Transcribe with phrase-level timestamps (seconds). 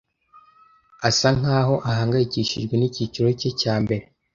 [1.07, 4.03] Asa nkaho ahangayikishijwe nicyiciro cye cya mbere.